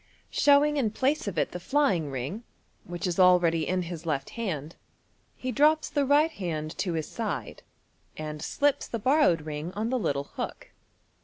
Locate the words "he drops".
5.35-5.91